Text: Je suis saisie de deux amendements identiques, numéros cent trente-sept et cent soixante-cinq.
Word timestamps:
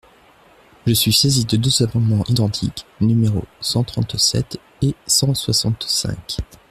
Je 0.87 0.93
suis 0.95 1.13
saisie 1.13 1.45
de 1.45 1.57
deux 1.57 1.83
amendements 1.83 2.23
identiques, 2.27 2.87
numéros 3.01 3.45
cent 3.59 3.83
trente-sept 3.83 4.59
et 4.81 4.95
cent 5.05 5.35
soixante-cinq. 5.35 6.37